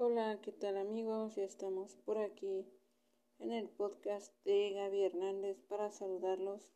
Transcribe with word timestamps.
Hola, 0.00 0.38
¿qué 0.42 0.52
tal 0.52 0.76
amigos? 0.76 1.34
Ya 1.34 1.42
estamos 1.42 1.96
por 2.04 2.18
aquí 2.18 2.64
en 3.40 3.50
el 3.50 3.68
podcast 3.68 4.32
de 4.44 4.70
Gaby 4.70 5.02
Hernández 5.02 5.60
para 5.68 5.90
saludarlos 5.90 6.72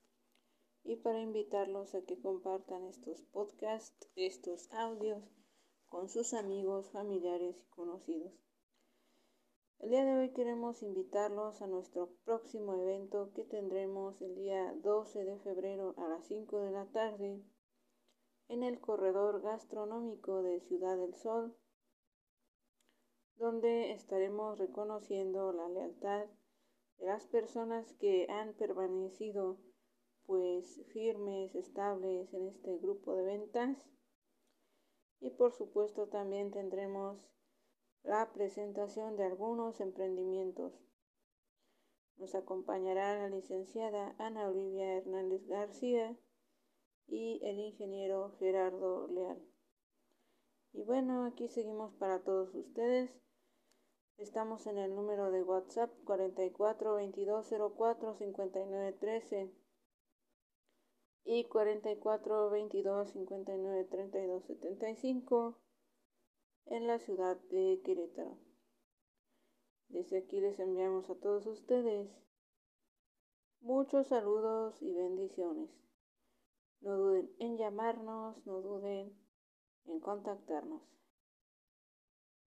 y 0.82 0.96
para 0.96 1.20
invitarlos 1.20 1.94
a 1.94 2.02
que 2.02 2.20
compartan 2.20 2.84
estos 2.86 3.22
podcasts, 3.22 4.10
estos 4.16 4.68
audios 4.72 5.22
con 5.86 6.08
sus 6.08 6.34
amigos, 6.34 6.90
familiares 6.90 7.62
y 7.62 7.70
conocidos. 7.70 8.32
El 9.78 9.90
día 9.90 10.04
de 10.04 10.18
hoy 10.18 10.32
queremos 10.32 10.82
invitarlos 10.82 11.62
a 11.62 11.68
nuestro 11.68 12.16
próximo 12.24 12.74
evento 12.74 13.30
que 13.36 13.44
tendremos 13.44 14.20
el 14.20 14.34
día 14.34 14.74
12 14.82 15.24
de 15.24 15.38
febrero 15.38 15.94
a 15.96 16.08
las 16.08 16.26
5 16.26 16.58
de 16.58 16.72
la 16.72 16.86
tarde 16.86 17.40
en 18.48 18.64
el 18.64 18.80
corredor 18.80 19.42
gastronómico 19.42 20.42
de 20.42 20.58
Ciudad 20.62 20.98
del 20.98 21.14
Sol 21.14 21.56
donde 23.36 23.92
estaremos 23.92 24.58
reconociendo 24.58 25.52
la 25.52 25.68
lealtad 25.68 26.26
de 26.98 27.06
las 27.06 27.26
personas 27.26 27.92
que 27.94 28.26
han 28.30 28.54
permanecido 28.54 29.58
pues 30.26 30.80
firmes, 30.92 31.54
estables 31.54 32.32
en 32.32 32.48
este 32.48 32.78
grupo 32.78 33.14
de 33.14 33.24
ventas. 33.24 33.76
Y 35.20 35.30
por 35.30 35.52
supuesto 35.52 36.08
también 36.08 36.50
tendremos 36.50 37.18
la 38.02 38.32
presentación 38.32 39.16
de 39.16 39.24
algunos 39.24 39.80
emprendimientos. 39.80 40.72
Nos 42.16 42.34
acompañará 42.34 43.16
la 43.16 43.28
licenciada 43.28 44.14
Ana 44.18 44.48
Olivia 44.48 44.96
Hernández 44.96 45.46
García 45.46 46.16
y 47.06 47.40
el 47.44 47.58
ingeniero 47.58 48.32
Gerardo 48.38 49.08
Leal. 49.08 49.51
Y 50.74 50.82
bueno, 50.84 51.26
aquí 51.26 51.48
seguimos 51.48 51.92
para 51.94 52.22
todos 52.24 52.54
ustedes. 52.54 53.10
Estamos 54.16 54.66
en 54.66 54.78
el 54.78 54.94
número 54.94 55.30
de 55.30 55.42
WhatsApp 55.42 55.90
44 56.04 56.94
22 56.94 57.54
04 57.76 58.14
59 58.14 58.92
13 58.92 59.54
y 61.24 61.44
44 61.44 62.50
22 62.50 63.10
59 63.10 63.84
32 63.84 64.44
75 64.44 65.58
en 66.66 66.86
la 66.86 66.98
ciudad 66.98 67.36
de 67.50 67.82
Querétaro. 67.84 68.38
Desde 69.88 70.18
aquí 70.18 70.40
les 70.40 70.58
enviamos 70.58 71.10
a 71.10 71.14
todos 71.16 71.46
ustedes 71.46 72.08
muchos 73.60 74.06
saludos 74.06 74.80
y 74.80 74.92
bendiciones. 74.94 75.70
No 76.80 76.96
duden 76.96 77.30
en 77.38 77.58
llamarnos, 77.58 78.44
no 78.46 78.62
duden 78.62 79.21
en 79.86 80.00
contactarnos. 80.00 80.80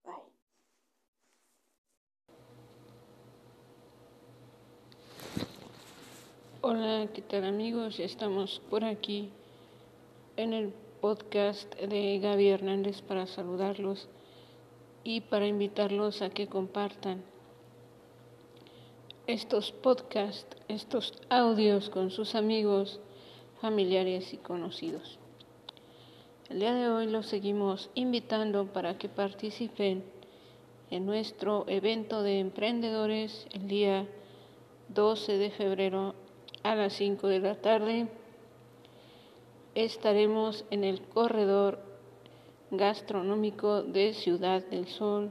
Bye. 0.05 0.15
Hola, 6.61 7.09
¿qué 7.13 7.23
tal 7.23 7.45
amigos? 7.45 8.01
Estamos 8.01 8.61
por 8.71 8.85
aquí 8.85 9.31
en 10.37 10.53
el 10.53 10.73
podcast 11.01 11.75
de 11.77 12.19
Gaby 12.19 12.49
Hernández 12.49 13.03
para 13.03 13.27
saludarlos 13.27 14.09
y 15.05 15.21
para 15.23 15.47
invitarlos 15.47 16.23
a 16.23 16.31
que 16.31 16.49
compartan 16.49 17.23
estos 19.27 19.73
podcasts, 19.73 20.57
estos 20.69 21.13
audios 21.29 21.91
con 21.91 22.11
sus 22.11 22.35
amigos, 22.35 23.01
familiares 23.61 24.33
y 24.33 24.39
conocidos. 24.39 25.18
El 26.49 26.61
día 26.61 26.75
de 26.75 26.89
hoy 26.89 27.07
los 27.07 27.27
seguimos 27.27 27.91
invitando 27.95 28.73
para 28.73 28.97
que 28.97 29.11
participen 29.11 30.03
en 30.91 31.05
nuestro 31.05 31.65
evento 31.69 32.23
de 32.23 32.39
emprendedores 32.39 33.47
el 33.53 33.69
día 33.69 34.07
12 34.89 35.37
de 35.37 35.51
febrero 35.51 36.15
a 36.63 36.75
las 36.75 36.95
5 36.95 37.27
de 37.29 37.41
la 37.41 37.55
tarde 37.57 38.09
estaremos 39.75 40.65
en 40.71 40.85
el 40.85 41.03
corredor 41.03 41.81
gastronómico 42.71 43.83
de 43.83 44.15
Ciudad 44.15 44.65
del 44.65 44.89
Sol, 44.89 45.31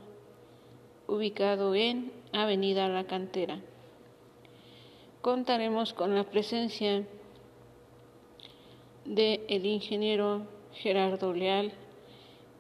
ubicado 1.08 1.74
en 1.74 2.12
Avenida 2.32 2.88
La 2.90 3.06
Cantera. 3.06 3.60
Contaremos 5.22 5.94
con 5.94 6.14
la 6.14 6.26
presencia 6.26 7.08
de 9.06 9.44
el 9.50 9.66
ingeniero 9.66 10.57
Gerardo 10.82 11.34
Leal 11.34 11.74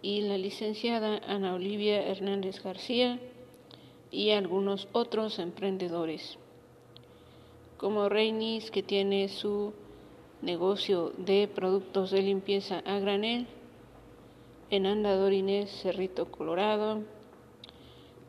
y 0.01 0.21
la 0.21 0.37
licenciada 0.37 1.19
Ana 1.27 1.55
Olivia 1.55 2.05
Hernández 2.07 2.61
García 2.63 3.19
y 4.11 4.31
algunos 4.31 4.87
otros 4.93 5.39
emprendedores 5.39 6.37
como 7.77 8.09
Reinis, 8.09 8.71
que 8.71 8.81
tiene 8.81 9.29
su 9.29 9.73
negocio 10.41 11.13
de 11.17 11.47
productos 11.47 12.09
de 12.11 12.23
limpieza 12.23 12.79
a 12.79 12.99
granel 12.99 13.45
en 14.71 14.87
Andadorines, 14.87 15.69
Cerrito 15.81 16.29
Colorado, 16.31 17.03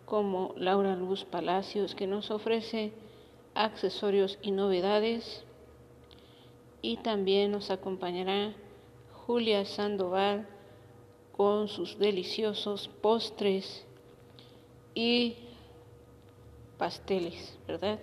como 0.05 0.55
Laura 0.56 0.94
Luz 0.97 1.25
Palacios, 1.25 1.94
que 1.94 2.06
nos 2.06 2.31
ofrece 2.31 2.93
accesorios 3.55 4.38
y 4.43 4.50
novedades, 4.50 5.44
y 6.82 6.99
también 6.99 7.50
nos 7.50 7.70
acompañará 7.70 8.55
Julia 9.28 9.66
Sandoval 9.66 10.48
con 11.36 11.68
sus 11.68 11.98
deliciosos 11.98 12.88
postres 12.88 13.84
y 14.94 15.36
pasteles, 16.78 17.58
¿verdad? 17.66 17.98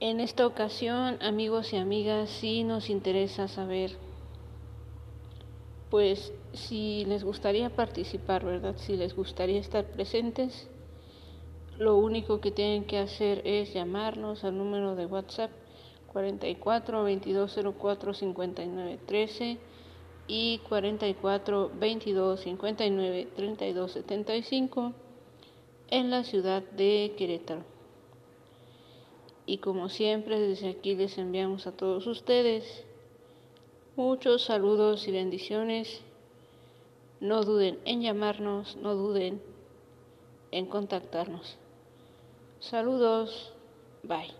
En 0.00 0.18
esta 0.18 0.44
ocasión, 0.44 1.22
amigos 1.22 1.72
y 1.72 1.76
amigas, 1.76 2.30
sí 2.30 2.64
nos 2.64 2.90
interesa 2.90 3.46
saber, 3.46 3.92
pues 5.88 6.32
si 6.52 7.04
les 7.04 7.22
gustaría 7.22 7.70
participar, 7.70 8.44
¿verdad? 8.44 8.74
Si 8.76 8.96
les 8.96 9.14
gustaría 9.14 9.60
estar 9.60 9.84
presentes, 9.84 10.68
lo 11.78 11.96
único 11.96 12.40
que 12.40 12.50
tienen 12.50 12.84
que 12.84 12.98
hacer 12.98 13.40
es 13.44 13.72
llamarnos 13.72 14.42
al 14.42 14.58
número 14.58 14.96
de 14.96 15.06
WhatsApp 15.06 15.52
44 16.12 16.98
2204 17.02 18.14
59 18.14 18.98
13 19.06 19.58
y 20.28 20.58
44 20.68 21.70
22 21.78 22.40
59 22.40 23.28
32 23.36 23.92
75 23.92 24.92
en 25.88 26.10
la 26.10 26.24
ciudad 26.24 26.62
de 26.62 27.14
Querétaro. 27.16 27.62
Y 29.46 29.58
como 29.58 29.88
siempre, 29.88 30.40
desde 30.40 30.70
aquí 30.70 30.96
les 30.96 31.18
enviamos 31.18 31.66
a 31.66 31.72
todos 31.72 32.06
ustedes 32.06 32.84
muchos 33.94 34.44
saludos 34.44 35.06
y 35.08 35.12
bendiciones. 35.12 36.00
No 37.20 37.42
duden 37.44 37.78
en 37.84 38.02
llamarnos, 38.02 38.76
no 38.76 38.94
duden 38.94 39.40
en 40.50 40.66
contactarnos. 40.66 41.56
Saludos, 42.60 43.52
bye. 44.02 44.34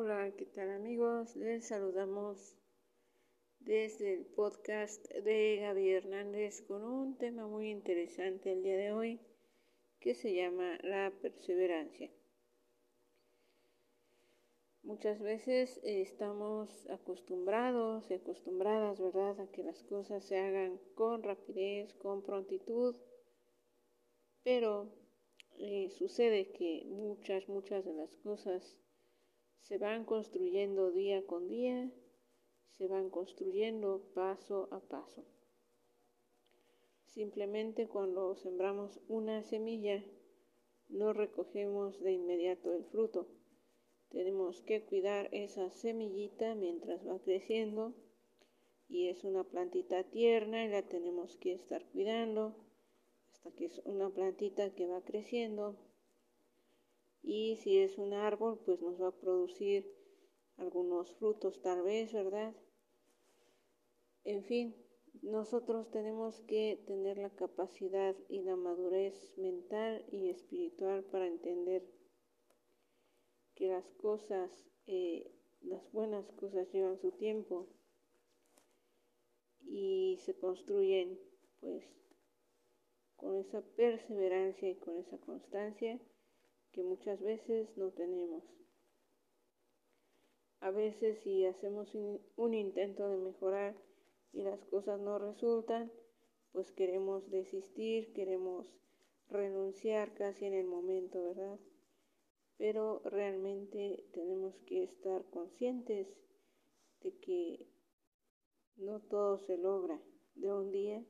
Hola, 0.00 0.32
¿qué 0.36 0.46
tal 0.46 0.70
amigos? 0.70 1.34
Les 1.34 1.66
saludamos 1.66 2.56
desde 3.58 4.14
el 4.14 4.26
podcast 4.26 5.04
de 5.10 5.56
Gaby 5.56 5.90
Hernández 5.90 6.62
con 6.68 6.84
un 6.84 7.18
tema 7.18 7.48
muy 7.48 7.68
interesante 7.68 8.52
el 8.52 8.62
día 8.62 8.76
de 8.76 8.92
hoy 8.92 9.20
que 9.98 10.14
se 10.14 10.32
llama 10.32 10.78
la 10.84 11.12
perseverancia. 11.20 12.12
Muchas 14.84 15.18
veces 15.18 15.80
estamos 15.82 16.88
acostumbrados 16.90 18.08
y 18.08 18.14
acostumbradas, 18.14 19.00
¿verdad?, 19.00 19.40
a 19.40 19.50
que 19.50 19.64
las 19.64 19.82
cosas 19.82 20.24
se 20.24 20.38
hagan 20.38 20.78
con 20.94 21.24
rapidez, 21.24 21.92
con 21.94 22.22
prontitud, 22.22 22.94
pero 24.44 24.92
eh, 25.56 25.90
sucede 25.90 26.52
que 26.52 26.84
muchas, 26.86 27.48
muchas 27.48 27.84
de 27.84 27.94
las 27.94 28.14
cosas 28.18 28.78
se 29.60 29.78
van 29.78 30.04
construyendo 30.04 30.90
día 30.90 31.26
con 31.26 31.48
día, 31.48 31.90
se 32.76 32.88
van 32.88 33.10
construyendo 33.10 34.02
paso 34.14 34.68
a 34.70 34.80
paso. 34.80 35.24
Simplemente 37.04 37.88
cuando 37.88 38.34
sembramos 38.36 39.00
una 39.08 39.42
semilla, 39.42 40.04
no 40.88 41.12
recogemos 41.12 42.00
de 42.00 42.12
inmediato 42.12 42.74
el 42.74 42.84
fruto. 42.84 43.28
Tenemos 44.10 44.62
que 44.62 44.84
cuidar 44.84 45.28
esa 45.32 45.70
semillita 45.70 46.54
mientras 46.54 47.06
va 47.06 47.18
creciendo 47.18 47.94
y 48.88 49.08
es 49.08 49.24
una 49.24 49.44
plantita 49.44 50.04
tierna 50.04 50.64
y 50.64 50.68
la 50.68 50.82
tenemos 50.86 51.36
que 51.36 51.52
estar 51.52 51.84
cuidando 51.90 52.54
que 53.56 53.66
es 53.66 53.80
una 53.84 54.10
plantita 54.10 54.74
que 54.74 54.86
va 54.86 55.02
creciendo 55.02 55.76
y 57.28 57.56
si 57.56 57.78
es 57.78 57.98
un 57.98 58.14
árbol 58.14 58.58
pues 58.64 58.80
nos 58.80 58.98
va 58.98 59.08
a 59.08 59.20
producir 59.20 59.94
algunos 60.56 61.12
frutos 61.16 61.60
tal 61.60 61.82
vez, 61.82 62.10
¿verdad? 62.14 62.56
En 64.24 64.42
fin, 64.44 64.74
nosotros 65.20 65.90
tenemos 65.90 66.40
que 66.40 66.82
tener 66.86 67.18
la 67.18 67.28
capacidad 67.28 68.16
y 68.30 68.40
la 68.40 68.56
madurez 68.56 69.34
mental 69.36 70.06
y 70.10 70.30
espiritual 70.30 71.04
para 71.04 71.26
entender 71.26 71.84
que 73.54 73.68
las 73.68 73.90
cosas, 74.00 74.50
eh, 74.86 75.30
las 75.60 75.92
buenas 75.92 76.32
cosas 76.32 76.72
llevan 76.72 76.98
su 76.98 77.10
tiempo 77.12 77.68
y 79.66 80.16
se 80.24 80.34
construyen 80.34 81.20
pues 81.60 81.84
con 83.16 83.36
esa 83.36 83.60
perseverancia 83.76 84.70
y 84.70 84.76
con 84.76 84.96
esa 84.96 85.18
constancia 85.18 86.00
que 86.72 86.82
muchas 86.82 87.20
veces 87.20 87.76
no 87.76 87.90
tenemos. 87.92 88.44
A 90.60 90.70
veces 90.70 91.18
si 91.20 91.46
hacemos 91.46 91.94
un 91.94 92.54
intento 92.54 93.08
de 93.08 93.16
mejorar 93.16 93.76
y 94.32 94.42
las 94.42 94.64
cosas 94.66 95.00
no 95.00 95.18
resultan, 95.18 95.92
pues 96.52 96.72
queremos 96.72 97.30
desistir, 97.30 98.12
queremos 98.12 98.66
renunciar 99.28 100.14
casi 100.14 100.46
en 100.46 100.54
el 100.54 100.66
momento, 100.66 101.22
¿verdad? 101.22 101.60
Pero 102.56 103.00
realmente 103.04 104.08
tenemos 104.12 104.58
que 104.66 104.82
estar 104.82 105.24
conscientes 105.30 106.08
de 107.02 107.16
que 107.18 107.70
no 108.76 109.00
todo 109.00 109.38
se 109.38 109.56
logra 109.58 110.02
de 110.34 110.52
un 110.52 110.70
día. 110.70 111.04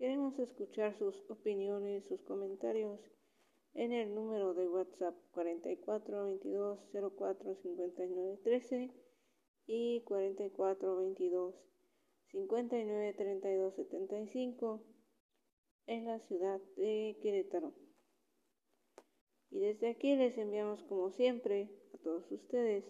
Queremos 0.00 0.38
escuchar 0.38 0.96
sus 0.96 1.14
opiniones, 1.28 2.06
sus 2.06 2.22
comentarios 2.22 2.98
en 3.74 3.92
el 3.92 4.14
número 4.14 4.54
de 4.54 4.66
WhatsApp 4.66 5.14
44 5.32 6.24
22 6.24 6.78
04 7.18 7.54
59 7.56 8.40
13 8.42 8.94
y 9.66 10.00
44 10.04 10.96
22 10.96 11.54
59 12.30 13.12
32 13.12 13.74
75 13.74 14.82
en 15.86 16.06
la 16.06 16.18
ciudad 16.20 16.62
de 16.78 17.18
Querétaro. 17.20 17.74
Y 19.50 19.60
desde 19.60 19.90
aquí 19.90 20.16
les 20.16 20.38
enviamos 20.38 20.82
como 20.84 21.10
siempre 21.10 21.68
a 21.92 21.98
todos 21.98 22.32
ustedes 22.32 22.86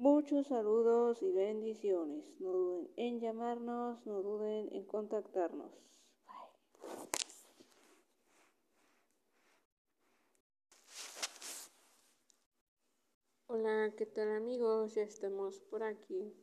Muchos 0.00 0.46
saludos 0.46 1.22
y 1.22 1.30
bendiciones. 1.30 2.24
No 2.40 2.52
duden 2.52 2.90
en 2.96 3.20
llamarnos, 3.20 4.06
no 4.06 4.22
duden 4.22 4.72
en 4.72 4.86
contactarnos. 4.86 5.78
Hola, 13.46 13.92
¿qué 13.94 14.06
tal 14.06 14.30
amigos? 14.30 14.94
Ya 14.94 15.02
estamos 15.02 15.60
por 15.60 15.82
aquí 15.82 16.34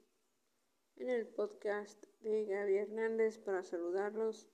en 0.98 1.10
el 1.10 1.26
podcast 1.26 2.06
de 2.20 2.46
Gaby 2.46 2.76
Hernández 2.76 3.40
para 3.40 3.64
saludarlos 3.64 4.48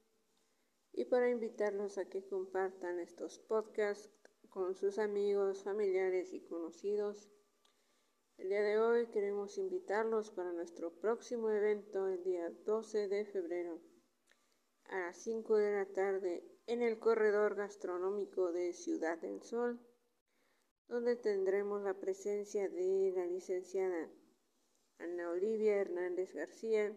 y 0.94 1.04
para 1.04 1.30
invitarlos 1.30 1.98
a 1.98 2.06
que 2.06 2.26
compartan 2.26 3.02
estos 3.02 3.38
podcasts 3.38 4.10
con 4.48 4.76
sus 4.76 4.98
amigos, 4.98 5.62
familiares 5.62 6.32
y 6.32 6.40
conocidos 6.40 7.30
el 8.38 8.50
día 8.50 8.62
de 8.62 8.80
hoy 8.80 9.08
queremos 9.08 9.58
invitarlos 9.58 10.32
para 10.32 10.52
nuestro 10.52 10.92
próximo 11.00 11.50
evento 11.52 12.08
el 12.08 12.24
día 12.24 12.50
12 12.66 13.08
de 13.08 13.26
febrero 13.26 13.80
a 14.86 15.00
las 15.00 15.18
5 15.18 15.58
de 15.58 15.72
la 15.72 15.86
tarde 15.86 16.44
en 16.66 16.82
el 16.82 17.00
corredor 17.00 17.56
gastronómico 17.56 18.52
de 18.52 18.74
Ciudad 18.74 19.20
del 19.20 19.42
Sol, 19.44 19.80
donde 20.88 21.16
tendremos 21.16 21.84
la 21.84 21.94
presencia 21.94 22.68
de 22.70 23.14
la 23.16 23.26
licenciada 23.26 24.10
Ana 24.98 25.30
Olivia 25.30 25.76
Hernández 25.76 26.34
García. 26.34 26.96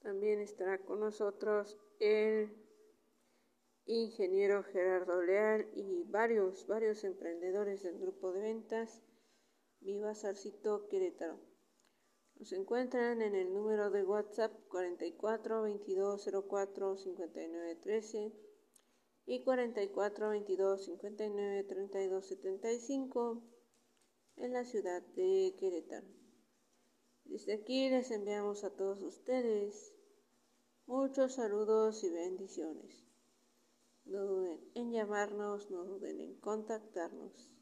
También 0.00 0.40
estará 0.40 0.78
con 0.78 1.00
nosotros 1.00 1.78
el 1.98 2.54
ingeniero 3.86 4.62
Gerardo 4.62 5.22
Leal 5.22 5.70
y 5.74 6.04
varios, 6.04 6.66
varios 6.66 7.02
emprendedores 7.04 7.82
del 7.82 7.98
grupo 7.98 8.32
de 8.32 8.42
ventas 8.42 9.02
Viva 9.82 10.14
Sarcito 10.14 10.88
Querétaro. 10.88 11.40
Nos 12.36 12.52
encuentran 12.52 13.22
en 13.22 13.34
el 13.34 13.52
número 13.54 13.90
de 13.90 14.04
WhatsApp 14.04 14.52
44 14.68 15.62
22 15.62 16.28
04 16.48 16.96
59 16.98 17.76
13 17.76 18.32
y 19.24 19.42
44 19.42 20.28
22 20.28 20.84
59 20.84 21.64
32 21.64 22.26
75 22.26 23.42
en 24.36 24.52
la 24.52 24.64
ciudad 24.64 25.02
de 25.14 25.54
Querétaro. 25.58 26.08
Desde 27.24 27.54
aquí 27.54 27.88
les 27.88 28.10
enviamos 28.10 28.64
a 28.64 28.76
todos 28.76 29.02
ustedes 29.02 29.94
muchos 30.84 31.36
saludos 31.36 32.04
y 32.04 32.10
bendiciones. 32.10 33.06
No 34.04 34.26
duden 34.26 34.60
en 34.74 34.92
llamarnos, 34.92 35.70
no 35.70 35.84
duden 35.84 36.20
en 36.20 36.38
contactarnos. 36.40 37.59